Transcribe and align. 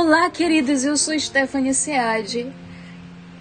Olá, 0.00 0.30
queridos, 0.30 0.84
eu 0.84 0.96
sou 0.96 1.18
Stephanie 1.18 1.74
Seade 1.74 2.46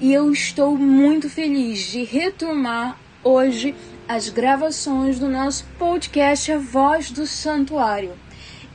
e 0.02 0.12
eu 0.12 0.32
estou 0.32 0.76
muito 0.76 1.30
feliz 1.30 1.82
de 1.92 2.04
retomar 2.04 3.00
hoje 3.24 3.76
as 4.08 4.30
gravações 4.30 5.20
do 5.20 5.30
nosso 5.30 5.64
podcast 5.78 6.52
A 6.52 6.58
Voz 6.58 7.12
do 7.12 7.28
Santuário. 7.28 8.14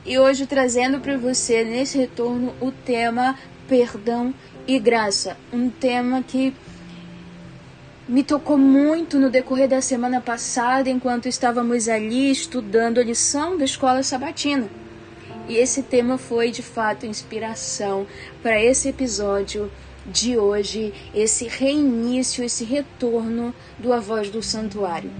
E 0.05 0.17
hoje 0.17 0.47
trazendo 0.47 1.01
para 1.01 1.17
você 1.17 1.65
nesse 1.65 1.97
retorno 1.97 2.55
o 2.61 2.71
tema 2.71 3.37
Perdão 3.67 4.33
e 4.65 4.79
Graça, 4.79 5.35
um 5.51 5.69
tema 5.69 6.23
que 6.23 6.55
me 8.07 8.23
tocou 8.23 8.57
muito 8.57 9.19
no 9.19 9.29
decorrer 9.29 9.67
da 9.67 9.81
semana 9.81 10.21
passada 10.21 10.89
enquanto 10.89 11.27
estávamos 11.27 11.89
ali 11.89 12.31
estudando 12.31 13.01
a 13.01 13.03
lição 13.03 13.57
da 13.57 13.65
escola 13.65 14.01
sabatina. 14.03 14.69
E 15.47 15.55
esse 15.57 15.83
tema 15.83 16.17
foi 16.17 16.51
de 16.51 16.63
fato 16.63 17.05
inspiração 17.05 18.07
para 18.41 18.61
esse 18.61 18.87
episódio 18.87 19.69
de 20.05 20.37
hoje, 20.37 20.93
esse 21.13 21.47
reinício, 21.47 22.43
esse 22.43 22.63
retorno 22.63 23.53
do 23.77 23.93
A 23.93 23.99
Voz 23.99 24.29
do 24.29 24.41
Santuário. 24.41 25.11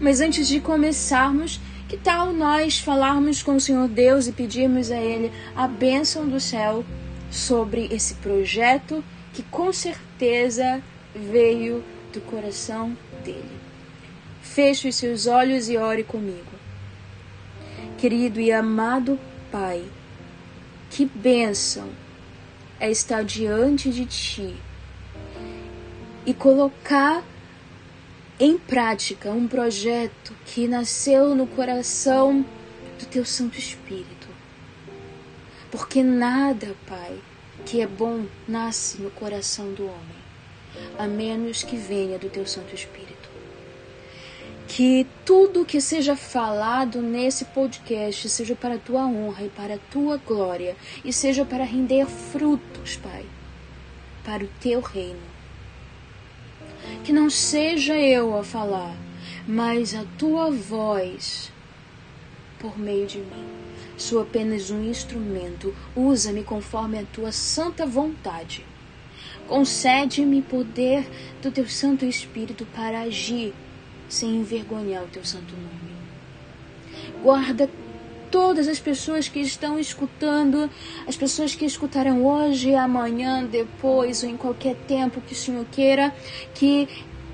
Mas 0.00 0.20
antes 0.20 0.48
de 0.48 0.60
começarmos, 0.60 1.60
que 1.88 1.96
tal 1.96 2.32
nós 2.32 2.78
falarmos 2.78 3.42
com 3.42 3.56
o 3.56 3.60
Senhor 3.60 3.88
Deus 3.88 4.26
e 4.26 4.32
pedirmos 4.32 4.90
a 4.90 4.96
Ele 4.96 5.30
a 5.54 5.68
bênção 5.68 6.28
do 6.28 6.40
céu 6.40 6.84
sobre 7.30 7.88
esse 7.90 8.14
projeto 8.14 9.04
que 9.32 9.42
com 9.42 9.72
certeza 9.72 10.82
veio 11.14 11.84
do 12.12 12.20
coração 12.20 12.96
dele. 13.24 13.58
Feche 14.40 14.88
os 14.88 14.96
seus 14.96 15.26
olhos 15.26 15.68
e 15.68 15.76
ore 15.76 16.04
comigo. 16.04 16.52
Querido 17.98 18.40
e 18.40 18.52
amado 18.52 19.18
Pai, 19.54 19.88
que 20.90 21.04
bênção 21.04 21.88
é 22.80 22.90
estar 22.90 23.22
diante 23.22 23.88
de 23.88 24.04
Ti 24.04 24.56
e 26.26 26.34
colocar 26.34 27.22
em 28.40 28.58
prática 28.58 29.30
um 29.30 29.46
projeto 29.46 30.34
que 30.44 30.66
nasceu 30.66 31.36
no 31.36 31.46
coração 31.46 32.44
do 32.98 33.06
Teu 33.06 33.24
Santo 33.24 33.56
Espírito. 33.56 34.26
Porque 35.70 36.02
nada, 36.02 36.74
Pai, 36.84 37.16
que 37.64 37.80
é 37.80 37.86
bom 37.86 38.26
nasce 38.48 39.00
no 39.00 39.12
coração 39.12 39.72
do 39.72 39.84
homem, 39.84 40.18
a 40.98 41.06
menos 41.06 41.62
que 41.62 41.76
venha 41.76 42.18
do 42.18 42.28
Teu 42.28 42.44
Santo 42.44 42.74
Espírito 42.74 43.13
que 44.74 45.06
tudo 45.24 45.64
que 45.64 45.80
seja 45.80 46.16
falado 46.16 47.00
nesse 47.00 47.44
podcast 47.44 48.28
seja 48.28 48.56
para 48.56 48.74
a 48.74 48.78
tua 48.78 49.06
honra 49.06 49.44
e 49.44 49.48
para 49.48 49.76
a 49.76 49.78
tua 49.78 50.16
glória 50.16 50.76
e 51.04 51.12
seja 51.12 51.44
para 51.44 51.62
render 51.62 52.04
frutos, 52.06 52.96
Pai, 52.96 53.24
para 54.24 54.42
o 54.42 54.48
teu 54.60 54.80
reino. 54.80 55.22
Que 57.04 57.12
não 57.12 57.30
seja 57.30 57.94
eu 57.94 58.36
a 58.36 58.42
falar, 58.42 58.96
mas 59.46 59.94
a 59.94 60.04
tua 60.18 60.50
voz 60.50 61.52
por 62.58 62.76
meio 62.76 63.06
de 63.06 63.18
mim. 63.18 63.46
Sou 63.96 64.20
apenas 64.20 64.72
um 64.72 64.82
instrumento. 64.82 65.72
Usa-me 65.94 66.42
conforme 66.42 66.98
a 66.98 67.04
tua 67.12 67.30
santa 67.30 67.86
vontade. 67.86 68.66
Concede-me 69.46 70.42
poder 70.42 71.08
do 71.40 71.52
teu 71.52 71.68
Santo 71.68 72.04
Espírito 72.04 72.66
para 72.74 73.02
agir 73.02 73.54
sem 74.08 74.36
envergonhar 74.36 75.02
o 75.02 75.08
teu 75.08 75.24
santo 75.24 75.54
nome. 75.54 75.94
Guarda 77.22 77.68
todas 78.30 78.66
as 78.66 78.80
pessoas 78.80 79.28
que 79.28 79.38
estão 79.38 79.78
escutando, 79.78 80.68
as 81.06 81.16
pessoas 81.16 81.54
que 81.54 81.64
escutarão 81.64 82.24
hoje, 82.24 82.74
amanhã, 82.74 83.44
depois 83.44 84.22
ou 84.22 84.28
em 84.28 84.36
qualquer 84.36 84.74
tempo 84.88 85.20
que 85.20 85.32
o 85.32 85.36
Senhor 85.36 85.64
queira, 85.66 86.12
que 86.54 86.88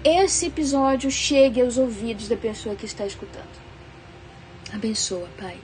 esse 0.05 0.47
episódio 0.47 1.11
chegue 1.11 1.61
aos 1.61 1.77
ouvidos 1.79 2.29
da 2.29 2.37
pessoa 2.37 2.75
que 2.75 2.87
está 2.87 3.07
escutando. 3.07 3.61
Abençoa, 4.73 5.29
Pai. 5.39 5.57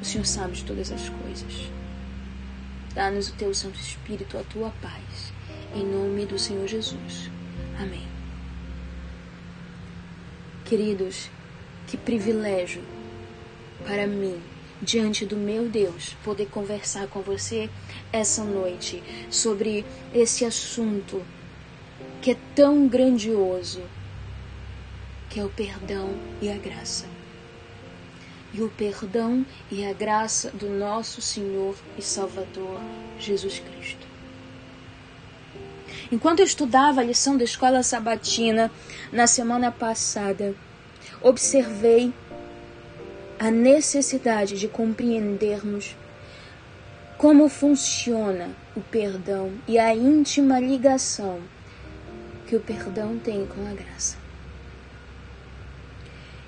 O 0.00 0.04
Senhor 0.04 0.24
sabe 0.24 0.52
de 0.52 0.64
todas 0.64 0.92
as 0.92 1.08
coisas. 1.08 1.70
Dá-nos 2.94 3.28
o 3.28 3.34
teu 3.34 3.52
Santo 3.52 3.78
Espírito, 3.78 4.38
a 4.38 4.42
tua 4.42 4.72
paz. 4.80 5.32
Em 5.74 5.84
nome 5.84 6.24
do 6.24 6.38
Senhor 6.38 6.66
Jesus. 6.66 7.30
Amém. 7.78 8.15
Queridos, 10.66 11.30
que 11.86 11.96
privilégio 11.96 12.82
para 13.86 14.04
mim, 14.04 14.42
diante 14.82 15.24
do 15.24 15.36
meu 15.36 15.68
Deus, 15.68 16.16
poder 16.24 16.46
conversar 16.46 17.06
com 17.06 17.20
você 17.20 17.70
essa 18.12 18.42
noite 18.42 19.00
sobre 19.30 19.84
esse 20.12 20.44
assunto 20.44 21.22
que 22.20 22.32
é 22.32 22.36
tão 22.56 22.88
grandioso, 22.88 23.80
que 25.30 25.38
é 25.38 25.44
o 25.44 25.48
perdão 25.48 26.12
e 26.42 26.50
a 26.50 26.58
graça. 26.58 27.06
E 28.52 28.60
o 28.60 28.68
perdão 28.68 29.46
e 29.70 29.86
a 29.86 29.92
graça 29.92 30.50
do 30.50 30.68
nosso 30.68 31.22
Senhor 31.22 31.76
e 31.96 32.02
Salvador 32.02 32.80
Jesus 33.20 33.60
Cristo. 33.60 34.05
Enquanto 36.10 36.40
eu 36.40 36.46
estudava 36.46 37.00
a 37.00 37.04
lição 37.04 37.36
da 37.36 37.44
escola 37.44 37.82
sabatina 37.82 38.70
na 39.12 39.26
semana 39.26 39.72
passada, 39.72 40.54
observei 41.20 42.12
a 43.38 43.50
necessidade 43.50 44.58
de 44.58 44.68
compreendermos 44.68 45.96
como 47.18 47.48
funciona 47.48 48.50
o 48.76 48.80
perdão 48.80 49.52
e 49.66 49.78
a 49.78 49.94
íntima 49.94 50.60
ligação 50.60 51.40
que 52.46 52.54
o 52.54 52.60
perdão 52.60 53.18
tem 53.18 53.46
com 53.46 53.66
a 53.66 53.72
graça. 53.72 54.25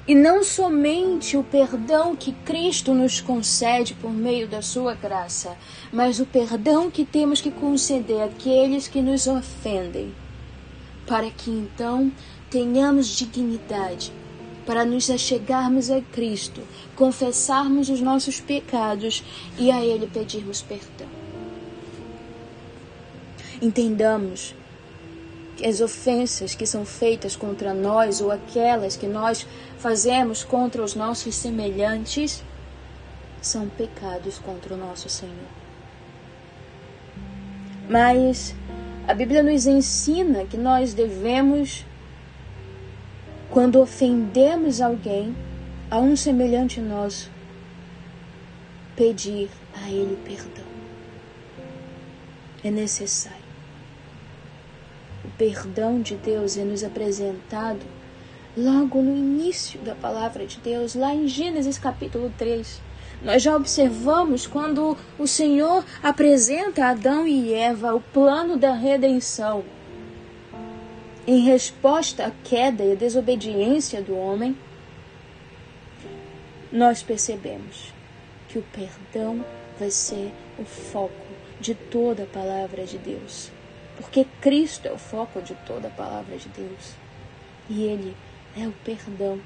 E 0.08 0.14
não 0.14 0.42
somente 0.42 1.36
o 1.36 1.44
perdão 1.44 2.16
que 2.16 2.32
Cristo 2.32 2.94
nos 2.94 3.20
concede 3.20 3.92
por 3.92 4.10
meio 4.10 4.48
da 4.48 4.62
sua 4.62 4.94
graça, 4.94 5.54
mas 5.92 6.18
o 6.18 6.24
perdão 6.24 6.90
que 6.90 7.04
temos 7.04 7.42
que 7.42 7.50
conceder 7.50 8.22
àqueles 8.22 8.88
que 8.88 9.02
nos 9.02 9.26
ofendem, 9.26 10.14
para 11.06 11.30
que 11.30 11.50
então 11.50 12.10
tenhamos 12.48 13.08
dignidade 13.08 14.10
para 14.64 14.82
nos 14.82 15.10
achegarmos 15.10 15.90
a 15.90 16.00
Cristo, 16.00 16.62
confessarmos 16.96 17.90
os 17.90 18.00
nossos 18.00 18.40
pecados 18.40 19.22
e 19.58 19.70
a 19.70 19.84
Ele 19.84 20.06
pedirmos 20.06 20.62
perdão. 20.62 21.08
Entendamos 23.60 24.54
as 25.66 25.80
ofensas 25.80 26.54
que 26.54 26.66
são 26.66 26.84
feitas 26.84 27.34
contra 27.34 27.74
nós 27.74 28.20
ou 28.20 28.30
aquelas 28.30 28.96
que 28.96 29.06
nós 29.06 29.46
fazemos 29.78 30.44
contra 30.44 30.82
os 30.82 30.94
nossos 30.94 31.34
semelhantes 31.34 32.42
são 33.40 33.68
pecados 33.68 34.38
contra 34.38 34.74
o 34.74 34.76
nosso 34.76 35.08
Senhor. 35.08 35.34
Mas 37.88 38.54
a 39.06 39.14
Bíblia 39.14 39.42
nos 39.42 39.66
ensina 39.66 40.44
que 40.44 40.56
nós 40.56 40.92
devemos, 40.92 41.84
quando 43.50 43.80
ofendemos 43.80 44.80
alguém, 44.80 45.34
a 45.90 45.98
um 45.98 46.14
semelhante 46.14 46.80
nosso, 46.80 47.30
pedir 48.94 49.48
a 49.74 49.88
Ele 49.88 50.18
perdão. 50.24 50.66
É 52.62 52.70
necessário 52.70 53.37
perdão 55.38 56.02
de 56.02 56.16
Deus 56.16 56.58
é 56.58 56.64
nos 56.64 56.82
apresentado 56.82 57.86
logo 58.56 59.00
no 59.00 59.16
início 59.16 59.78
da 59.80 59.94
palavra 59.94 60.44
de 60.44 60.58
Deus, 60.58 60.96
lá 60.96 61.14
em 61.14 61.28
Gênesis 61.28 61.78
capítulo 61.78 62.32
3. 62.36 62.80
Nós 63.22 63.40
já 63.40 63.54
observamos 63.54 64.48
quando 64.48 64.96
o 65.16 65.26
Senhor 65.28 65.84
apresenta 66.02 66.84
a 66.84 66.90
Adão 66.90 67.26
e 67.26 67.54
Eva 67.54 67.94
o 67.94 68.00
plano 68.00 68.56
da 68.56 68.72
redenção. 68.74 69.64
Em 71.24 71.44
resposta 71.44 72.26
à 72.26 72.32
queda 72.42 72.82
e 72.82 72.92
à 72.92 72.94
desobediência 72.96 74.02
do 74.02 74.16
homem, 74.16 74.56
nós 76.72 77.02
percebemos 77.02 77.92
que 78.48 78.58
o 78.58 78.64
perdão 78.72 79.44
vai 79.78 79.90
ser 79.90 80.32
o 80.58 80.64
foco 80.64 81.12
de 81.60 81.74
toda 81.74 82.24
a 82.24 82.26
palavra 82.26 82.84
de 82.84 82.98
Deus 82.98 83.52
porque 83.98 84.26
Cristo 84.40 84.86
é 84.86 84.92
o 84.92 84.98
foco 84.98 85.42
de 85.42 85.54
toda 85.66 85.88
a 85.88 85.90
palavra 85.90 86.36
de 86.36 86.48
Deus. 86.48 86.94
E 87.68 87.82
Ele 87.82 88.16
é 88.56 88.66
o 88.66 88.72
perdão 88.84 89.40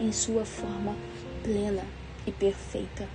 em 0.00 0.10
sua 0.10 0.44
forma 0.46 0.96
plena 1.44 1.84
e 2.26 2.32
perfeita. 2.32 3.06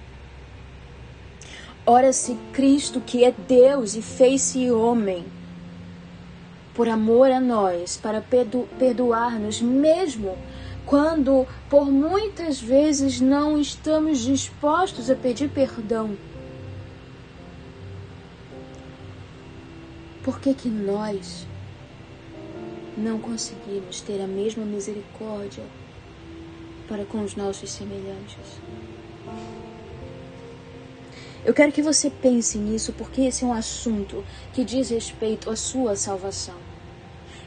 Ora, 1.86 2.13
se 2.13 2.38
Cristo, 2.54 3.01
que 3.01 3.25
é 3.25 3.31
Deus 3.31 3.95
e 3.95 4.01
fez-se 4.01 4.72
homem, 4.72 5.25
por 6.75 6.88
amor 6.88 7.30
a 7.30 7.42
nós, 7.42 7.98
para 7.98 8.24
perdoar-nos, 8.80 9.62
mesmo 9.62 10.38
quando 10.86 11.48
por 11.69 11.92
muitas 11.92 12.60
vezes 12.60 13.19
não 13.19 13.60
estamos 13.60 14.19
dispostos 14.19 15.10
a 15.10 15.16
pedir 15.16 15.50
perdão, 15.50 16.16
Por 20.24 20.40
que, 20.40 20.54
que 20.54 20.70
nós 20.70 21.46
não 22.98 23.20
conseguimos 23.20 24.00
ter 24.00 24.22
a 24.22 24.28
mesma 24.28 24.64
misericórdia 24.64 25.66
para 26.88 27.04
com 27.04 27.22
os 27.24 27.36
nossos 27.36 27.70
semelhantes? 27.70 28.62
Eu 31.44 31.54
quero 31.54 31.74
que 31.74 31.81
você 31.81 32.10
pense 32.10 32.58
nisso 32.58 32.94
porque 32.94 33.24
esse 33.24 33.44
é 33.44 33.48
um 33.48 33.52
assunto 33.52 34.24
que 34.54 34.64
diz 34.64 34.92
respeito 34.92 35.50
à 35.50 35.58
sua 35.58 35.98
salvação. 35.98 36.56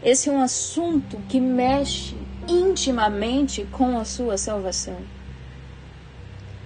Esse 0.03 0.29
é 0.29 0.33
um 0.33 0.43
assunto 0.43 1.17
que 1.31 1.41
mexe 1.41 2.15
intimamente 2.47 3.67
com 3.73 3.99
a 3.99 4.05
sua 4.05 4.37
salvação. 4.37 4.99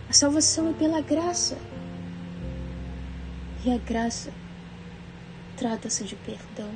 A 0.08 0.12
salvação 0.12 0.70
é 0.70 0.72
pela 0.72 1.00
graça. 1.00 1.56
E 3.64 3.72
a 3.72 3.78
graça 3.78 4.32
trata-se 5.60 6.04
de 6.04 6.16
perdão. 6.16 6.70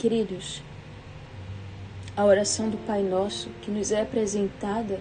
Queridos, 0.00 0.60
a 2.16 2.24
oração 2.24 2.68
do 2.68 2.76
Pai 2.78 3.00
Nosso 3.00 3.50
que 3.62 3.70
nos 3.70 3.92
é 3.92 4.00
apresentada 4.00 5.00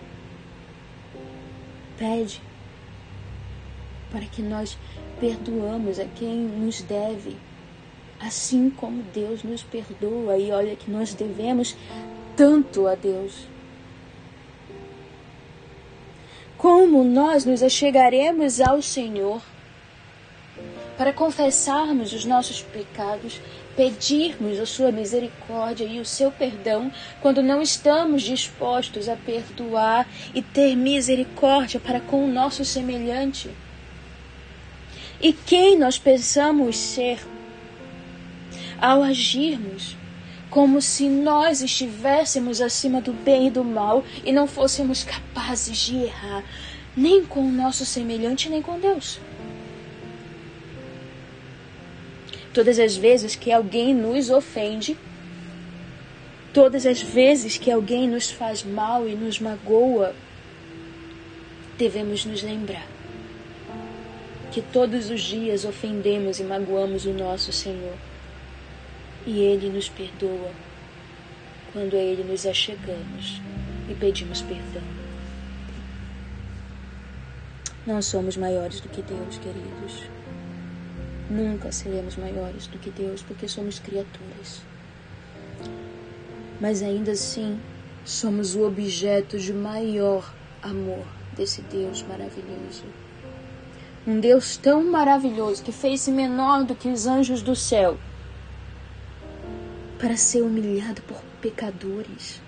pede 1.98 2.40
para 4.12 4.26
que 4.28 4.44
nós 4.44 4.78
perdoamos 5.20 5.98
a 5.98 6.06
quem 6.06 6.36
nos 6.38 6.84
deve, 6.84 7.36
assim 8.20 8.70
como 8.70 9.02
Deus 9.12 9.42
nos 9.42 9.64
perdoa. 9.64 10.38
E 10.38 10.52
olha 10.52 10.76
que 10.76 10.92
nós 10.92 11.16
devemos 11.16 11.76
tanto 12.38 12.86
a 12.86 12.94
Deus. 12.94 13.48
Como 16.60 17.04
nós 17.04 17.44
nos 17.44 17.64
achegaremos 17.64 18.62
ao 18.62 18.84
Senhor 18.84 19.42
para 21.00 21.14
confessarmos 21.14 22.12
os 22.12 22.26
nossos 22.26 22.62
pecados, 22.62 23.40
pedirmos 23.74 24.60
a 24.60 24.66
sua 24.66 24.92
misericórdia 24.92 25.86
e 25.86 25.98
o 26.02 26.04
seu 26.04 26.30
perdão 26.30 26.92
quando 27.22 27.42
não 27.42 27.62
estamos 27.62 28.22
dispostos 28.22 29.08
a 29.08 29.16
perdoar 29.16 30.06
e 30.36 30.42
ter 30.42 30.76
misericórdia 30.76 31.80
para 31.80 32.02
com 32.02 32.26
o 32.26 32.28
nosso 32.28 32.66
semelhante. 32.66 33.50
E 35.22 35.32
quem 35.32 35.80
nós 35.80 35.98
pensamos 35.98 36.76
ser 36.76 37.26
ao 38.78 39.02
agirmos 39.02 39.96
como 40.50 40.82
se 40.82 41.08
nós 41.08 41.62
estivéssemos 41.62 42.60
acima 42.60 43.00
do 43.00 43.14
bem 43.14 43.48
e 43.48 43.52
do 43.52 43.64
mal 43.64 44.04
e 44.26 44.34
não 44.34 44.46
fôssemos 44.46 45.06
capazes 45.06 45.78
de 45.78 45.96
errar 45.96 46.44
nem 46.94 47.24
com 47.24 47.40
o 47.40 47.52
nosso 47.52 47.86
semelhante 47.86 48.50
nem 48.50 48.62
com 48.62 48.78
Deus. 48.78 49.18
Todas 52.60 52.78
as 52.78 52.98
vezes 52.98 53.38
que 53.38 53.54
alguém 53.54 53.96
nos 53.96 54.30
ofende, 54.30 54.98
todas 56.54 56.86
as 56.86 57.02
vezes 57.02 57.58
que 57.58 57.72
alguém 57.72 58.06
nos 58.06 58.30
faz 58.30 58.66
mal 58.66 59.08
e 59.08 59.16
nos 59.16 59.40
magoa, 59.40 60.14
devemos 61.78 62.26
nos 62.26 62.44
lembrar 62.44 62.86
que 64.52 64.62
todos 64.62 65.10
os 65.10 65.22
dias 65.22 65.64
ofendemos 65.64 66.42
e 66.42 66.44
magoamos 66.44 67.06
o 67.06 67.14
nosso 67.14 67.54
Senhor. 67.54 67.96
E 69.26 69.40
Ele 69.40 69.70
nos 69.70 69.88
perdoa 69.88 70.52
quando 71.72 71.96
a 71.96 72.00
Ele 72.00 72.26
nos 72.30 72.46
achegamos 72.46 73.42
e 73.90 73.94
pedimos 73.94 74.42
perdão. 74.42 74.84
Não 77.88 78.02
somos 78.02 78.36
maiores 78.36 78.82
do 78.82 78.90
que 78.90 79.02
Deus, 79.02 79.38
queridos. 79.38 80.19
Nunca 81.30 81.72
seremos 81.72 82.18
maiores 82.18 82.66
do 82.66 82.80
que 82.80 82.90
Deus 82.90 83.22
porque 83.22 83.48
somos 83.48 83.78
criaturas. 83.78 84.64
Mas 86.60 86.82
ainda 86.82 87.12
assim, 87.12 87.60
somos 88.04 88.56
o 88.56 88.66
objeto 88.66 89.38
de 89.38 89.54
maior 89.54 90.34
amor 90.64 91.06
desse 91.38 91.62
Deus 91.62 92.02
maravilhoso. 92.02 92.84
Um 94.08 94.20
Deus 94.20 94.58
tão 94.58 94.84
maravilhoso 94.84 95.62
que 95.62 95.72
fez-se 95.72 96.12
menor 96.12 96.64
do 96.64 96.74
que 96.74 96.90
os 96.90 97.06
anjos 97.06 97.44
do 97.44 97.56
céu 97.56 97.98
para 100.00 100.18
ser 100.18 100.42
humilhado 100.42 101.02
por 101.04 101.22
pecadores, 101.42 102.42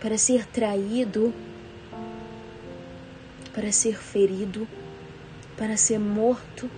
para 0.00 0.18
ser 0.18 0.44
traído, 0.46 1.32
para 3.54 3.70
ser 3.70 3.96
ferido, 3.96 4.66
para 5.56 5.76
ser 5.76 6.00
morto 6.00 6.68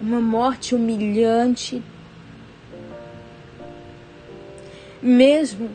uma 0.00 0.20
morte 0.20 0.74
humilhante. 0.74 1.82
Mesmo 5.00 5.70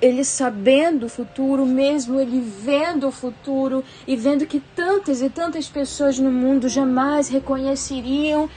ele 0.00 0.24
sabendo 0.24 1.06
o 1.06 1.08
futuro, 1.08 1.64
mesmo 1.64 2.20
ele 2.20 2.40
vendo 2.40 3.08
o 3.08 3.12
futuro 3.12 3.82
e 4.06 4.14
vendo 4.14 4.46
que 4.46 4.60
tantas 4.74 5.22
e 5.22 5.30
tantas 5.30 5.68
pessoas 5.68 6.18
no 6.18 6.30
mundo 6.30 6.68
jamais 6.68 7.28
reconheceriam 7.28 8.48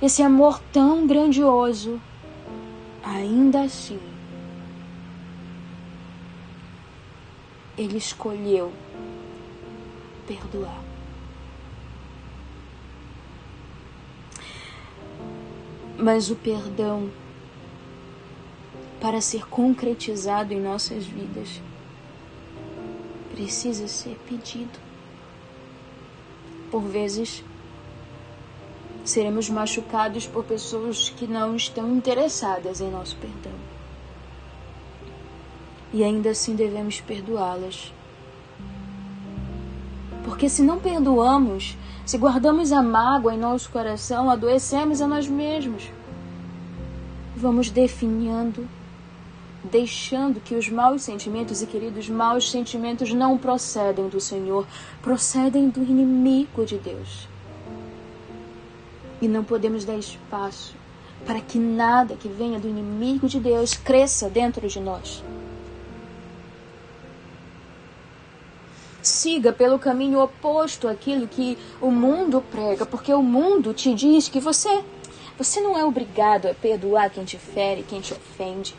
esse 0.00 0.22
amor 0.22 0.60
tão 0.72 1.06
grandioso, 1.06 2.00
ainda 3.02 3.62
assim, 3.62 3.98
ele 7.76 7.96
escolheu 7.96 8.72
perdoar. 10.26 10.93
Mas 15.96 16.30
o 16.30 16.36
perdão, 16.36 17.10
para 19.00 19.20
ser 19.20 19.46
concretizado 19.46 20.52
em 20.52 20.60
nossas 20.60 21.04
vidas, 21.04 21.60
precisa 23.30 23.86
ser 23.86 24.18
pedido. 24.28 24.78
Por 26.70 26.82
vezes, 26.82 27.44
seremos 29.04 29.50
machucados 29.50 30.26
por 30.26 30.44
pessoas 30.44 31.10
que 31.10 31.26
não 31.26 31.54
estão 31.54 31.94
interessadas 31.94 32.80
em 32.80 32.90
nosso 32.90 33.16
perdão. 33.16 33.52
E 35.92 36.02
ainda 36.02 36.30
assim 36.30 36.56
devemos 36.56 37.00
perdoá-las. 37.00 37.92
Porque 40.24 40.48
se 40.48 40.62
não 40.62 40.80
perdoamos, 40.80 41.76
se 42.04 42.18
guardamos 42.18 42.70
a 42.70 42.82
mágoa 42.82 43.34
em 43.34 43.38
nosso 43.38 43.70
coração, 43.70 44.28
adoecemos 44.28 45.00
a 45.00 45.06
nós 45.06 45.26
mesmos. 45.26 45.90
Vamos 47.34 47.70
definhando, 47.70 48.68
deixando 49.64 50.40
que 50.40 50.54
os 50.54 50.68
maus 50.68 51.02
sentimentos, 51.02 51.62
e 51.62 51.66
queridos, 51.66 52.08
maus 52.08 52.50
sentimentos 52.50 53.12
não 53.12 53.38
procedem 53.38 54.08
do 54.08 54.20
Senhor, 54.20 54.66
procedem 55.02 55.70
do 55.70 55.82
inimigo 55.82 56.66
de 56.66 56.76
Deus. 56.76 57.26
E 59.22 59.26
não 59.26 59.42
podemos 59.42 59.84
dar 59.84 59.96
espaço 59.96 60.74
para 61.24 61.40
que 61.40 61.58
nada 61.58 62.16
que 62.16 62.28
venha 62.28 62.60
do 62.60 62.68
inimigo 62.68 63.26
de 63.26 63.40
Deus 63.40 63.74
cresça 63.74 64.28
dentro 64.28 64.68
de 64.68 64.78
nós. 64.78 65.24
Siga 69.06 69.52
pelo 69.52 69.78
caminho 69.78 70.20
oposto 70.20 70.88
àquilo 70.88 71.28
que 71.28 71.58
o 71.80 71.90
mundo 71.90 72.42
prega, 72.50 72.86
porque 72.86 73.12
o 73.12 73.22
mundo 73.22 73.74
te 73.74 73.94
diz 73.94 74.28
que 74.28 74.40
você 74.40 74.84
você 75.36 75.60
não 75.60 75.76
é 75.76 75.84
obrigado 75.84 76.46
a 76.46 76.54
perdoar 76.54 77.10
quem 77.10 77.24
te 77.24 77.36
fere, 77.36 77.82
quem 77.82 78.00
te 78.00 78.12
ofende. 78.12 78.74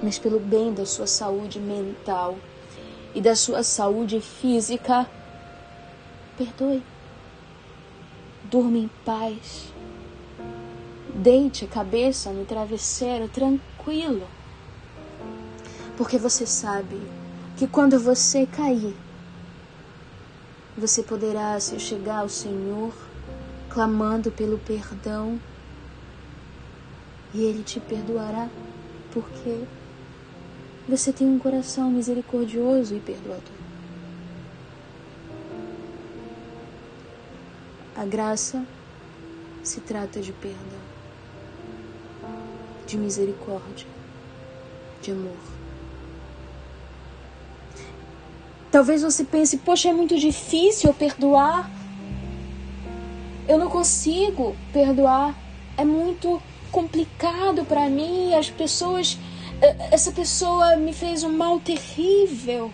Mas 0.00 0.20
pelo 0.20 0.38
bem 0.38 0.72
da 0.72 0.86
sua 0.86 1.06
saúde 1.08 1.58
mental 1.58 2.36
e 3.12 3.20
da 3.20 3.34
sua 3.34 3.64
saúde 3.64 4.20
física, 4.20 5.08
perdoe. 6.38 6.82
Durma 8.44 8.78
em 8.78 8.90
paz. 9.04 9.72
Deite 11.12 11.64
a 11.64 11.68
cabeça 11.68 12.30
no 12.30 12.44
travesseiro 12.44 13.28
tranquilo. 13.28 14.28
Porque 15.96 16.18
você 16.18 16.46
sabe 16.46 17.00
que 17.56 17.66
quando 17.66 17.98
você 17.98 18.46
cair, 18.46 18.94
você 20.76 21.02
poderá 21.02 21.58
se 21.60 21.78
chegar 21.78 22.20
ao 22.20 22.28
Senhor 22.28 22.92
clamando 23.68 24.30
pelo 24.30 24.58
perdão 24.58 25.38
e 27.34 27.42
Ele 27.42 27.62
te 27.62 27.80
perdoará, 27.80 28.48
porque 29.12 29.64
você 30.88 31.12
tem 31.12 31.26
um 31.26 31.38
coração 31.38 31.90
misericordioso 31.90 32.94
e 32.94 33.00
perdoador. 33.00 33.62
A 37.96 38.04
graça 38.04 38.64
se 39.62 39.80
trata 39.80 40.20
de 40.20 40.32
perdão, 40.32 40.80
de 42.86 42.98
misericórdia, 42.98 43.86
de 45.00 45.12
amor. 45.12 45.61
Talvez 48.72 49.02
você 49.02 49.22
pense, 49.22 49.58
poxa, 49.58 49.90
é 49.90 49.92
muito 49.92 50.18
difícil 50.18 50.94
perdoar. 50.94 51.70
Eu 53.46 53.58
não 53.58 53.68
consigo 53.68 54.56
perdoar. 54.72 55.38
É 55.76 55.84
muito 55.84 56.42
complicado 56.70 57.66
para 57.66 57.90
mim. 57.90 58.34
As 58.34 58.48
pessoas. 58.48 59.18
Eh, 59.60 59.76
essa 59.90 60.10
pessoa 60.10 60.76
me 60.76 60.94
fez 60.94 61.22
um 61.22 61.36
mal 61.36 61.60
terrível. 61.60 62.72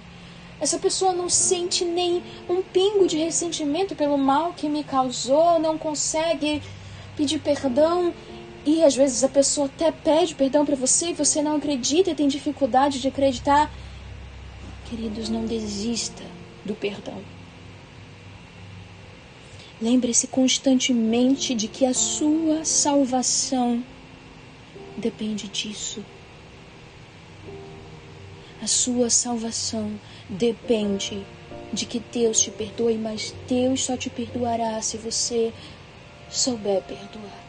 Essa 0.60 0.78
pessoa 0.78 1.12
não 1.12 1.28
sente 1.28 1.84
nem 1.84 2.22
um 2.48 2.62
pingo 2.62 3.08
de 3.08 3.18
ressentimento 3.18 3.96
pelo 3.96 4.16
mal 4.16 4.52
que 4.52 4.68
me 4.68 4.84
causou, 4.84 5.58
não 5.58 5.76
consegue 5.76 6.62
pedir 7.16 7.40
perdão. 7.40 8.14
E 8.64 8.84
às 8.84 8.94
vezes 8.94 9.24
a 9.24 9.28
pessoa 9.28 9.66
até 9.66 9.90
pede 9.90 10.36
perdão 10.36 10.64
para 10.64 10.76
você 10.76 11.10
e 11.10 11.12
você 11.12 11.42
não 11.42 11.56
acredita 11.56 12.10
e 12.10 12.14
tem 12.14 12.28
dificuldade 12.28 13.00
de 13.00 13.08
acreditar. 13.08 13.68
Queridos, 14.88 15.28
não 15.28 15.44
desista 15.44 16.24
do 16.64 16.74
perdão. 16.74 17.22
Lembre-se 19.80 20.26
constantemente 20.26 21.54
de 21.54 21.68
que 21.68 21.84
a 21.84 21.92
sua 21.92 22.64
salvação 22.64 23.84
depende 24.96 25.46
disso. 25.46 26.02
A 28.62 28.66
sua 28.66 29.10
salvação 29.10 29.92
depende 30.28 31.22
de 31.72 31.84
que 31.84 32.00
Deus 32.12 32.40
te 32.40 32.50
perdoe, 32.50 32.96
mas 32.96 33.34
Deus 33.46 33.84
só 33.84 33.96
te 33.96 34.08
perdoará 34.08 34.80
se 34.80 34.96
você 34.96 35.52
souber 36.30 36.82
perdoar. 36.82 37.47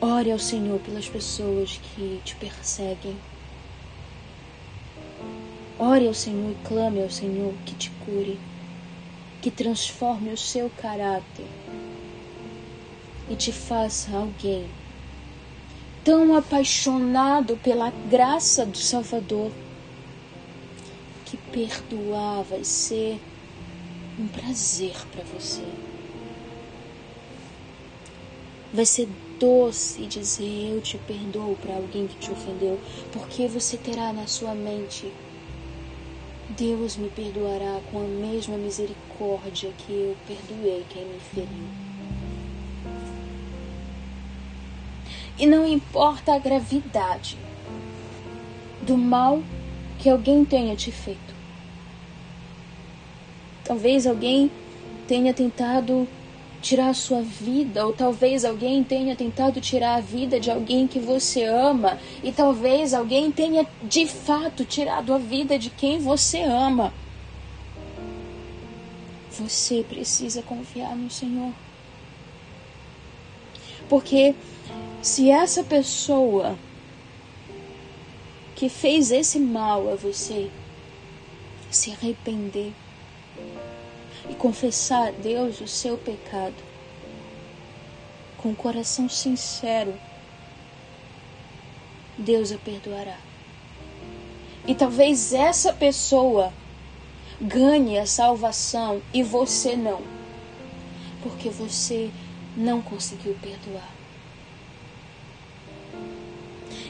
Ore 0.00 0.30
ao 0.30 0.38
Senhor 0.38 0.78
pelas 0.80 1.08
pessoas 1.08 1.78
que 1.78 2.20
te 2.24 2.36
perseguem. 2.36 3.16
Ore 5.78 6.06
ao 6.06 6.14
Senhor 6.14 6.52
e 6.52 6.68
clame 6.68 7.02
ao 7.02 7.08
Senhor 7.08 7.54
que 7.64 7.74
te 7.74 7.90
cure, 8.04 8.38
que 9.40 9.50
transforme 9.50 10.30
o 10.32 10.36
seu 10.36 10.70
caráter 10.70 11.46
e 13.30 13.34
te 13.34 13.52
faça 13.52 14.16
alguém 14.16 14.66
tão 16.04 16.36
apaixonado 16.36 17.56
pela 17.56 17.90
graça 18.08 18.64
do 18.64 18.78
Salvador 18.78 19.50
que 21.24 21.36
perdoar 21.36 22.44
vai 22.44 22.62
ser 22.62 23.18
um 24.18 24.28
prazer 24.28 24.94
para 25.10 25.24
você. 25.24 25.64
Vai 28.72 28.86
ser 28.86 29.08
doce 29.38 30.06
dizer 30.06 30.72
eu 30.72 30.80
te 30.80 30.98
perdoo 30.98 31.56
para 31.60 31.74
alguém 31.74 32.06
que 32.06 32.16
te 32.16 32.30
ofendeu, 32.30 32.78
porque 33.12 33.46
você 33.46 33.76
terá 33.76 34.12
na 34.12 34.26
sua 34.26 34.54
mente 34.54 35.12
Deus 36.50 36.96
me 36.96 37.10
perdoará 37.10 37.80
com 37.90 38.00
a 38.00 38.04
mesma 38.04 38.56
misericórdia 38.56 39.72
que 39.76 39.92
eu 39.92 40.16
perdoei 40.26 40.86
quem 40.88 41.04
me 41.04 41.18
feriu. 41.18 41.66
E 45.38 45.44
não 45.44 45.66
importa 45.66 46.34
a 46.34 46.38
gravidade 46.38 47.36
do 48.80 48.96
mal 48.96 49.42
que 49.98 50.08
alguém 50.08 50.44
tenha 50.44 50.74
te 50.76 50.90
feito. 50.90 51.34
Talvez 53.64 54.06
alguém 54.06 54.50
tenha 55.06 55.34
tentado 55.34 56.08
tirar 56.66 56.88
a 56.88 56.94
sua 56.94 57.22
vida, 57.22 57.86
ou 57.86 57.92
talvez 57.92 58.44
alguém 58.44 58.82
tenha 58.82 59.14
tentado 59.14 59.60
tirar 59.60 59.94
a 59.94 60.00
vida 60.00 60.40
de 60.40 60.50
alguém 60.50 60.88
que 60.88 60.98
você 60.98 61.44
ama, 61.44 61.96
e 62.24 62.32
talvez 62.32 62.92
alguém 62.92 63.30
tenha 63.30 63.64
de 63.84 64.04
fato 64.04 64.64
tirado 64.64 65.14
a 65.14 65.18
vida 65.18 65.56
de 65.56 65.70
quem 65.70 66.00
você 66.00 66.42
ama. 66.42 66.92
Você 69.30 69.84
precisa 69.88 70.42
confiar 70.42 70.96
no 70.96 71.08
Senhor. 71.08 71.52
Porque 73.88 74.34
se 75.00 75.30
essa 75.30 75.62
pessoa 75.62 76.58
que 78.56 78.68
fez 78.68 79.12
esse 79.12 79.38
mal 79.38 79.88
a 79.92 79.94
você 79.94 80.50
se 81.70 81.92
arrepender, 81.92 82.72
confessar 84.38 85.08
a 85.08 85.10
Deus 85.10 85.60
o 85.60 85.66
seu 85.66 85.96
pecado 85.96 86.54
com 88.36 88.50
o 88.50 88.56
coração 88.56 89.08
sincero, 89.08 89.94
Deus 92.18 92.52
a 92.52 92.58
perdoará. 92.58 93.18
E 94.66 94.74
talvez 94.74 95.32
essa 95.32 95.72
pessoa 95.72 96.52
ganhe 97.40 97.98
a 97.98 98.06
salvação 98.06 99.02
e 99.12 99.22
você 99.22 99.76
não, 99.76 100.02
porque 101.22 101.48
você 101.48 102.10
não 102.56 102.80
conseguiu 102.80 103.36
perdoar. 103.40 103.90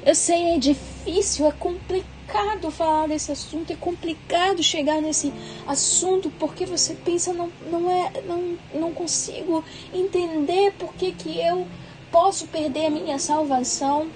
Eu 0.05 0.15
sei, 0.15 0.55
é 0.55 0.59
difícil, 0.59 1.47
é 1.47 1.53
complicado 1.53 2.16
complicado 2.27 2.71
falar 2.71 3.07
desse 3.07 3.31
assunto, 3.31 3.73
é 3.73 3.77
complicado 3.77 4.63
chegar 4.63 5.01
nesse 5.01 5.33
assunto 5.67 6.31
porque 6.39 6.67
você 6.67 6.95
pensa 6.95 7.33
não, 7.33 7.51
não 7.71 7.91
é 7.91 8.11
não, 8.27 8.59
não 8.75 8.93
consigo 8.93 9.65
entender 9.95 10.73
por 10.73 10.93
que, 10.95 11.13
que 11.13 11.41
eu 11.41 11.67
posso 12.11 12.49
perder 12.49 12.87
a 12.87 12.91
minha 12.91 13.19
salvação 13.19 14.09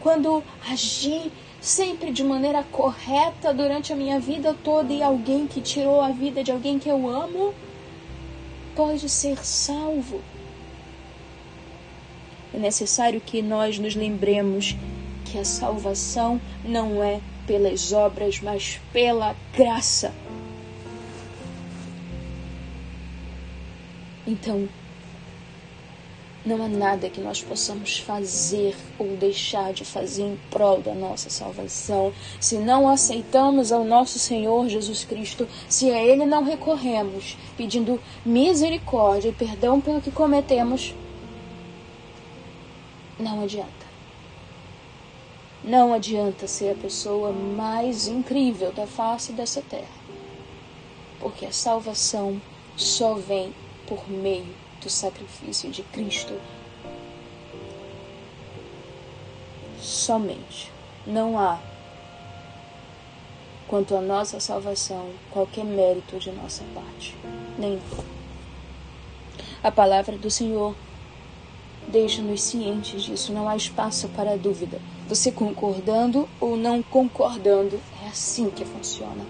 quando 0.00 0.42
agi 0.70 1.30
sempre 1.60 2.12
de 2.12 2.22
maneira 2.22 2.62
correta 2.62 3.52
durante 3.52 3.92
a 3.92 3.96
minha 3.96 4.18
vida 4.20 4.56
toda 4.62 4.92
e 4.92 5.02
alguém 5.02 5.46
que 5.46 5.60
tirou 5.60 6.00
a 6.00 6.10
vida 6.10 6.44
de 6.44 6.52
alguém 6.52 6.78
que 6.78 6.88
eu 6.88 7.08
amo 7.08 7.52
pode 8.76 9.08
ser 9.08 9.44
salvo. 9.44 10.20
É 12.54 12.58
necessário 12.58 13.20
que 13.20 13.42
nós 13.42 13.78
nos 13.78 13.94
lembremos 13.94 14.76
que 15.24 15.38
a 15.38 15.44
salvação 15.44 16.40
não 16.64 17.02
é 17.02 17.20
pelas 17.50 17.92
obras, 17.92 18.38
mas 18.40 18.80
pela 18.92 19.34
graça. 19.52 20.14
Então, 24.24 24.68
não 26.46 26.64
há 26.64 26.68
nada 26.68 27.10
que 27.10 27.20
nós 27.20 27.42
possamos 27.42 27.98
fazer 27.98 28.76
ou 28.96 29.16
deixar 29.16 29.72
de 29.72 29.84
fazer 29.84 30.22
em 30.22 30.38
prol 30.48 30.80
da 30.80 30.94
nossa 30.94 31.28
salvação. 31.28 32.12
Se 32.38 32.56
não 32.56 32.88
aceitamos 32.88 33.72
ao 33.72 33.82
nosso 33.82 34.20
Senhor 34.20 34.68
Jesus 34.68 35.02
Cristo, 35.02 35.48
se 35.68 35.90
a 35.90 36.00
Ele 36.00 36.24
não 36.24 36.44
recorremos, 36.44 37.36
pedindo 37.56 38.00
misericórdia 38.24 39.30
e 39.30 39.32
perdão 39.32 39.80
pelo 39.80 40.00
que 40.00 40.12
cometemos, 40.12 40.94
não 43.18 43.42
adianta. 43.42 43.89
Não 45.62 45.92
adianta 45.92 46.46
ser 46.46 46.72
a 46.72 46.74
pessoa 46.74 47.32
mais 47.32 48.06
incrível 48.06 48.72
da 48.72 48.86
face 48.86 49.32
dessa 49.32 49.60
terra, 49.60 50.00
porque 51.18 51.44
a 51.44 51.52
salvação 51.52 52.40
só 52.76 53.14
vem 53.14 53.54
por 53.86 54.08
meio 54.08 54.54
do 54.80 54.88
sacrifício 54.88 55.70
de 55.70 55.82
Cristo. 55.82 56.32
Somente. 59.78 60.72
Não 61.06 61.38
há, 61.38 61.58
quanto 63.66 63.96
à 63.96 64.00
nossa 64.00 64.38
salvação, 64.38 65.10
qualquer 65.30 65.64
mérito 65.64 66.18
de 66.18 66.30
nossa 66.30 66.62
parte. 66.74 67.16
Nenhum. 67.58 67.80
A 69.62 69.70
palavra 69.70 70.16
do 70.16 70.30
Senhor 70.30 70.74
deixa-nos 71.90 72.42
cientes 72.42 73.02
disso, 73.02 73.32
não 73.32 73.48
há 73.48 73.56
espaço 73.56 74.08
para 74.08 74.36
dúvida. 74.36 74.80
Você 75.08 75.30
concordando 75.32 76.28
ou 76.40 76.56
não 76.56 76.82
concordando, 76.82 77.80
é 78.04 78.08
assim 78.08 78.48
que 78.48 78.64
funciona. 78.64 79.26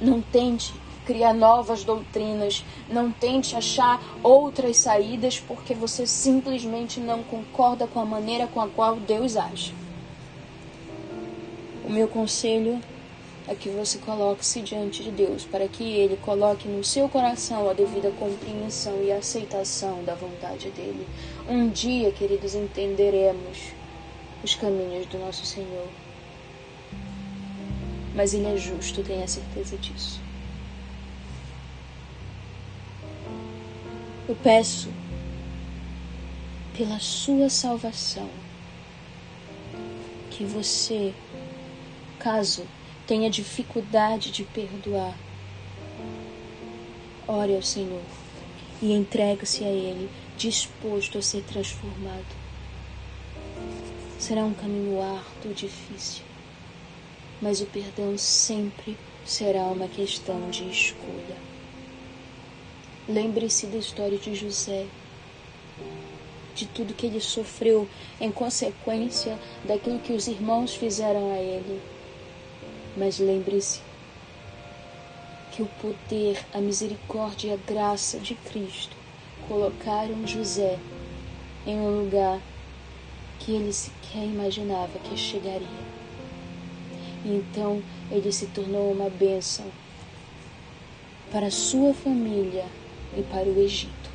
Não 0.00 0.20
tente 0.20 0.72
criar 1.04 1.34
novas 1.34 1.84
doutrinas, 1.84 2.64
não 2.88 3.12
tente 3.12 3.54
achar 3.54 4.02
outras 4.22 4.78
saídas 4.78 5.38
porque 5.38 5.74
você 5.74 6.06
simplesmente 6.06 6.98
não 6.98 7.22
concorda 7.22 7.86
com 7.86 8.00
a 8.00 8.04
maneira 8.04 8.46
com 8.46 8.60
a 8.60 8.68
qual 8.68 8.96
Deus 8.96 9.36
age. 9.36 9.74
O 11.86 11.92
meu 11.92 12.08
conselho 12.08 12.80
é 13.46 13.54
que 13.54 13.68
você 13.68 13.98
coloque-se 13.98 14.62
diante 14.62 15.02
de 15.02 15.10
Deus, 15.10 15.44
para 15.44 15.68
que 15.68 15.84
Ele 15.84 16.16
coloque 16.16 16.66
no 16.66 16.82
seu 16.82 17.08
coração 17.08 17.68
a 17.68 17.74
devida 17.74 18.10
compreensão 18.12 19.02
e 19.02 19.12
aceitação 19.12 20.02
da 20.04 20.14
vontade 20.14 20.70
dEle. 20.70 21.06
Um 21.48 21.68
dia, 21.68 22.10
queridos, 22.10 22.54
entenderemos 22.54 23.72
os 24.42 24.54
caminhos 24.54 25.06
do 25.06 25.18
nosso 25.18 25.44
Senhor. 25.44 25.88
Mas 28.14 28.32
Ele 28.32 28.46
é 28.46 28.56
justo, 28.56 29.02
tenha 29.02 29.28
certeza 29.28 29.76
disso. 29.76 30.20
Eu 34.26 34.36
peço 34.36 34.88
pela 36.74 36.98
sua 36.98 37.50
salvação 37.50 38.28
que 40.30 40.44
você 40.44 41.12
caso 42.18 42.66
tenha 43.06 43.28
dificuldade 43.28 44.30
de 44.30 44.44
perdoar, 44.44 45.14
ore 47.28 47.54
ao 47.54 47.62
Senhor 47.62 48.02
e 48.80 48.92
entregue-se 48.92 49.62
a 49.64 49.68
Ele, 49.68 50.10
disposto 50.36 51.18
a 51.18 51.22
ser 51.22 51.42
transformado. 51.44 52.44
Será 54.18 54.44
um 54.44 54.54
caminho 54.54 55.02
árduo, 55.02 55.54
difícil, 55.54 56.22
mas 57.42 57.60
o 57.60 57.66
perdão 57.66 58.16
sempre 58.16 58.96
será 59.24 59.64
uma 59.64 59.88
questão 59.88 60.50
de 60.50 60.68
escolha. 60.70 61.36
Lembre-se 63.06 63.66
da 63.66 63.76
história 63.76 64.16
de 64.16 64.34
José, 64.34 64.86
de 66.54 66.66
tudo 66.66 66.94
que 66.94 67.06
ele 67.06 67.20
sofreu 67.20 67.86
em 68.18 68.32
consequência 68.32 69.38
daquilo 69.64 69.98
que 69.98 70.12
os 70.14 70.26
irmãos 70.26 70.74
fizeram 70.74 71.32
a 71.32 71.36
ele. 71.36 71.93
Mas 72.96 73.18
lembre-se 73.18 73.80
que 75.52 75.62
o 75.62 75.66
poder, 75.80 76.44
a 76.52 76.58
misericórdia 76.58 77.48
e 77.48 77.52
a 77.52 77.56
graça 77.56 78.18
de 78.18 78.34
Cristo 78.34 78.96
colocaram 79.48 80.26
José 80.26 80.78
em 81.66 81.78
um 81.78 82.04
lugar 82.04 82.40
que 83.38 83.52
ele 83.52 83.72
sequer 83.72 84.24
imaginava 84.24 84.98
que 84.98 85.16
chegaria. 85.16 85.94
Então 87.24 87.82
ele 88.10 88.30
se 88.32 88.46
tornou 88.48 88.92
uma 88.92 89.08
bênção 89.08 89.66
para 91.30 91.50
sua 91.50 91.94
família 91.94 92.66
e 93.16 93.22
para 93.22 93.48
o 93.48 93.58
Egito. 93.60 94.10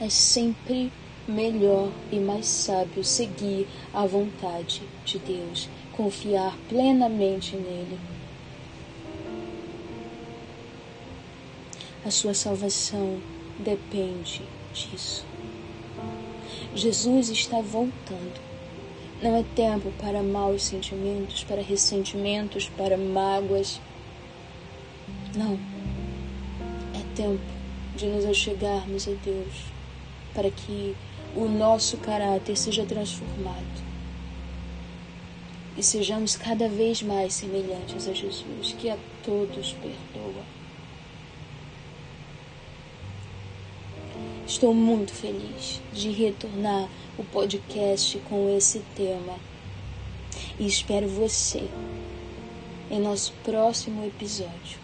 É 0.00 0.08
sempre 0.08 0.92
melhor 1.26 1.90
e 2.10 2.18
mais 2.18 2.46
sábio 2.46 3.02
seguir 3.02 3.66
a 3.92 4.04
vontade 4.06 4.82
de 5.04 5.18
Deus, 5.18 5.68
confiar 5.96 6.56
plenamente 6.68 7.56
nele. 7.56 7.98
A 12.04 12.10
sua 12.10 12.34
salvação 12.34 13.20
depende 13.58 14.42
disso. 14.72 15.24
Jesus 16.74 17.30
está 17.30 17.60
voltando. 17.60 18.44
Não 19.22 19.36
é 19.36 19.44
tempo 19.54 19.90
para 20.00 20.22
maus 20.22 20.64
sentimentos, 20.64 21.44
para 21.44 21.62
ressentimentos, 21.62 22.68
para 22.76 22.96
mágoas. 22.96 23.80
Não 25.34 25.58
tempo 27.14 27.40
de 27.96 28.06
nos 28.06 28.24
achegarmos 28.24 29.08
a 29.08 29.12
Deus, 29.24 29.54
para 30.34 30.50
que 30.50 30.94
o 31.34 31.46
nosso 31.46 31.96
caráter 31.98 32.56
seja 32.56 32.84
transformado 32.84 33.83
e 35.76 35.82
sejamos 35.82 36.36
cada 36.36 36.68
vez 36.68 37.02
mais 37.02 37.34
semelhantes 37.34 38.06
a 38.06 38.12
Jesus, 38.12 38.74
que 38.78 38.88
a 38.88 38.96
todos 39.24 39.72
perdoa. 39.72 40.44
Estou 44.46 44.74
muito 44.74 45.12
feliz 45.12 45.80
de 45.92 46.10
retornar 46.10 46.88
o 47.18 47.24
podcast 47.24 48.18
com 48.28 48.54
esse 48.56 48.80
tema 48.94 49.38
e 50.58 50.66
espero 50.66 51.08
você 51.08 51.68
em 52.90 53.00
nosso 53.00 53.32
próximo 53.42 54.04
episódio. 54.04 54.78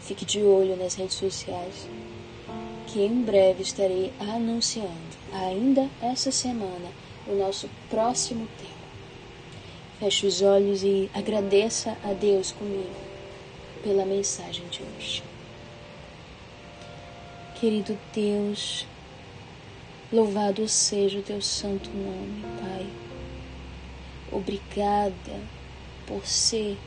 Fique 0.00 0.24
de 0.24 0.40
olho 0.42 0.76
nas 0.76 0.94
redes 0.94 1.16
sociais, 1.16 1.86
que 2.86 3.00
em 3.00 3.22
breve 3.22 3.62
estarei 3.62 4.12
anunciando, 4.18 4.88
ainda 5.32 5.88
essa 6.00 6.32
semana, 6.32 6.90
o 7.26 7.34
nosso 7.34 7.68
próximo 7.90 8.48
tema. 8.56 8.77
Feche 9.98 10.28
os 10.28 10.42
olhos 10.42 10.84
e 10.84 11.10
agradeça 11.12 11.98
a 12.04 12.12
Deus 12.12 12.52
comigo 12.52 12.94
pela 13.82 14.06
mensagem 14.06 14.64
de 14.68 14.80
hoje. 14.80 15.24
Querido 17.58 17.98
Deus, 18.14 18.86
louvado 20.12 20.68
seja 20.68 21.18
o 21.18 21.22
teu 21.22 21.42
santo 21.42 21.90
nome, 21.90 22.44
Pai. 22.60 22.86
Obrigada 24.30 25.40
por 26.06 26.24
ser 26.24 26.78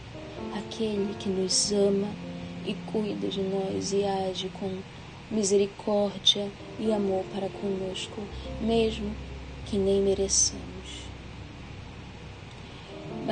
aquele 0.53 1.13
que 1.15 1.27
nos 1.27 1.73
ama 1.73 2.07
e 2.65 2.73
cuida 2.93 3.27
de 3.27 3.41
nós 3.41 3.91
e 3.91 4.05
age 4.05 4.47
com 4.57 4.77
misericórdia 5.29 6.49
e 6.79 6.93
amor 6.93 7.25
para 7.33 7.49
conosco, 7.49 8.21
mesmo 8.61 9.13
que 9.65 9.77
nem 9.77 10.01
mereçamos. 10.01 11.10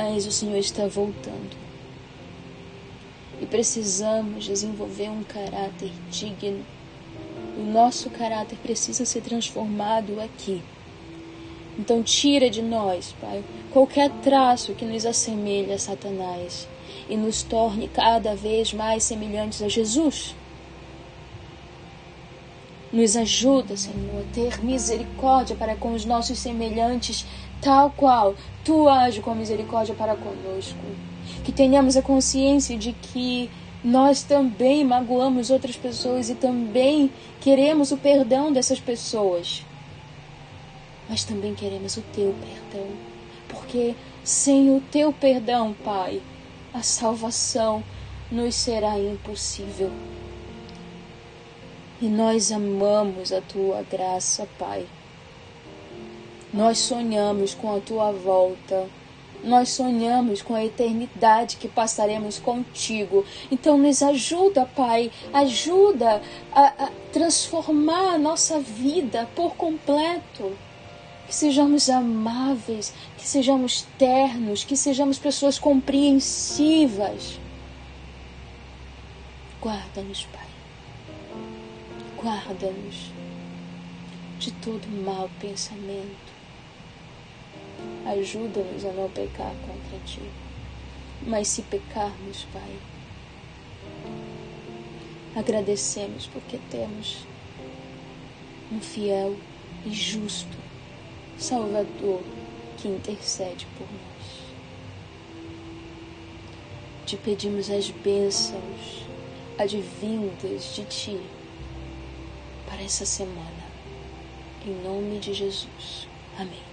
Mas 0.01 0.25
o 0.25 0.31
Senhor 0.31 0.55
está 0.55 0.87
voltando 0.87 1.57
e 3.41 3.45
precisamos 3.45 4.45
desenvolver 4.45 5.09
um 5.09 5.23
caráter 5.23 5.91
digno. 6.09 6.65
O 7.57 7.69
nosso 7.69 8.09
caráter 8.09 8.57
precisa 8.63 9.03
ser 9.03 9.19
transformado 9.19 10.21
aqui. 10.21 10.61
Então, 11.77 12.01
tira 12.01 12.49
de 12.49 12.61
nós, 12.61 13.13
Pai, 13.19 13.43
qualquer 13.73 14.09
traço 14.23 14.73
que 14.73 14.85
nos 14.85 15.05
assemelhe 15.05 15.73
a 15.73 15.77
Satanás 15.77 16.65
e 17.09 17.17
nos 17.17 17.43
torne 17.43 17.89
cada 17.89 18.33
vez 18.33 18.71
mais 18.71 19.03
semelhantes 19.03 19.61
a 19.61 19.67
Jesus. 19.67 20.33
Nos 22.89 23.17
ajuda, 23.17 23.75
Senhor, 23.75 24.23
a 24.23 24.33
ter 24.33 24.63
misericórdia 24.63 25.57
para 25.57 25.75
com 25.75 25.93
os 25.93 26.05
nossos 26.05 26.39
semelhantes, 26.39 27.25
tal 27.61 27.91
qual 27.91 28.35
tu 28.63 28.87
age 28.87 29.21
com 29.21 29.33
misericórdia 29.35 29.95
para 29.95 30.15
conosco. 30.15 30.79
Que 31.43 31.51
tenhamos 31.51 31.95
a 31.97 32.01
consciência 32.01 32.77
de 32.77 32.93
que 32.93 33.49
nós 33.83 34.23
também 34.23 34.83
magoamos 34.83 35.49
outras 35.49 35.75
pessoas 35.77 36.29
e 36.29 36.35
também 36.35 37.11
queremos 37.39 37.91
o 37.91 37.97
perdão 37.97 38.51
dessas 38.51 38.79
pessoas. 38.79 39.65
Mas 41.09 41.23
também 41.23 41.55
queremos 41.55 41.97
o 41.97 42.01
teu 42.13 42.35
perdão, 42.39 42.87
porque 43.47 43.95
sem 44.23 44.69
o 44.69 44.81
teu 44.91 45.11
perdão, 45.13 45.73
Pai, 45.83 46.21
a 46.73 46.83
salvação 46.83 47.83
nos 48.31 48.53
será 48.53 48.99
impossível. 48.99 49.91
E 52.01 52.07
nós 52.07 52.51
amamos 52.51 53.31
a 53.31 53.41
tua 53.41 53.83
graça, 53.89 54.47
Pai. 54.57 54.85
Nós 56.53 56.77
sonhamos 56.79 57.53
com 57.53 57.75
a 57.75 57.79
tua 57.79 58.11
volta. 58.11 58.87
Nós 59.43 59.69
sonhamos 59.69 60.41
com 60.41 60.53
a 60.53 60.65
eternidade 60.65 61.57
que 61.57 61.67
passaremos 61.67 62.39
contigo. 62.39 63.23
Então, 63.49 63.77
nos 63.77 64.01
ajuda, 64.01 64.65
Pai. 64.65 65.11
Ajuda 65.31 66.21
a, 66.51 66.85
a 66.85 66.89
transformar 67.13 68.15
a 68.15 68.17
nossa 68.17 68.59
vida 68.59 69.29
por 69.35 69.55
completo 69.55 70.51
que 71.29 71.35
sejamos 71.35 71.91
amáveis, 71.91 72.91
que 73.15 73.27
sejamos 73.27 73.85
ternos, 73.99 74.63
que 74.63 74.75
sejamos 74.75 75.19
pessoas 75.19 75.59
compreensivas. 75.59 77.39
Guarda-nos, 79.61 80.25
Pai. 80.25 80.47
Guarda-nos 82.17 83.11
de 84.39 84.51
todo 84.53 84.87
mau 85.05 85.29
pensamento. 85.39 86.28
Ajuda-nos 88.05 88.85
a 88.85 88.91
não 88.91 89.09
pecar 89.09 89.53
contra 89.65 89.99
Ti. 90.05 90.21
Mas 91.25 91.47
se 91.47 91.61
pecarmos, 91.63 92.45
Pai, 92.53 92.75
agradecemos 95.35 96.27
porque 96.27 96.59
temos 96.69 97.25
um 98.71 98.79
fiel 98.79 99.35
e 99.85 99.91
justo 99.91 100.57
Salvador 101.37 102.21
que 102.77 102.87
intercede 102.87 103.65
por 103.77 103.87
nós. 103.87 104.39
Te 107.05 107.17
pedimos 107.17 107.69
as 107.69 107.89
bênçãos 107.89 109.05
advindas 109.57 110.75
de 110.75 110.83
Ti 110.85 111.19
para 112.65 112.83
essa 112.83 113.05
semana. 113.05 113.69
Em 114.65 114.73
nome 114.83 115.19
de 115.19 115.33
Jesus. 115.33 116.07
Amém. 116.37 116.68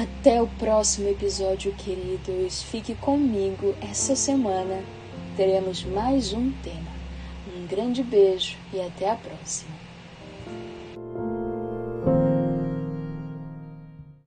Até 0.00 0.40
o 0.40 0.46
próximo 0.46 1.10
episódio, 1.10 1.74
queridos. 1.74 2.62
Fique 2.62 2.94
comigo 2.94 3.74
essa 3.82 4.16
semana. 4.16 4.82
Teremos 5.36 5.84
mais 5.84 6.32
um 6.32 6.50
tema. 6.62 6.90
Um 7.54 7.66
grande 7.66 8.02
beijo 8.02 8.56
e 8.72 8.80
até 8.80 9.10
a 9.10 9.16
próxima. 9.16 9.79